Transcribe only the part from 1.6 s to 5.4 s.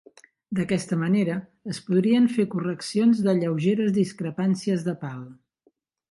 es podrien fer correccions de lleugeres discrepàncies del pal.